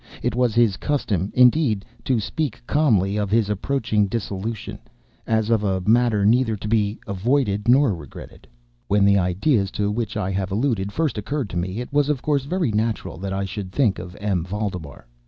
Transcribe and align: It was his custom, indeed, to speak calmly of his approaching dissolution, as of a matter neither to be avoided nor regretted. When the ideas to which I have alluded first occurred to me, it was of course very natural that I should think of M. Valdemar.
It 0.23 0.33
was 0.35 0.55
his 0.55 0.77
custom, 0.77 1.31
indeed, 1.35 1.85
to 2.05 2.19
speak 2.19 2.65
calmly 2.65 3.17
of 3.17 3.29
his 3.29 3.51
approaching 3.51 4.07
dissolution, 4.07 4.79
as 5.27 5.51
of 5.51 5.63
a 5.63 5.79
matter 5.81 6.25
neither 6.25 6.55
to 6.55 6.67
be 6.67 6.99
avoided 7.05 7.67
nor 7.67 7.93
regretted. 7.93 8.47
When 8.87 9.05
the 9.05 9.19
ideas 9.19 9.69
to 9.73 9.91
which 9.91 10.17
I 10.17 10.31
have 10.31 10.51
alluded 10.51 10.91
first 10.91 11.19
occurred 11.19 11.51
to 11.51 11.57
me, 11.57 11.81
it 11.81 11.93
was 11.93 12.09
of 12.09 12.23
course 12.23 12.45
very 12.45 12.71
natural 12.71 13.17
that 13.19 13.31
I 13.31 13.45
should 13.45 13.71
think 13.71 13.99
of 13.99 14.17
M. 14.19 14.43
Valdemar. 14.43 15.05